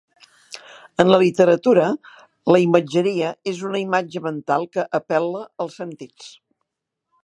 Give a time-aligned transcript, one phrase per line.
[1.03, 1.83] En la literatura,
[2.55, 6.37] la imatgeria és una "imatge mental" que apel·la als sentits.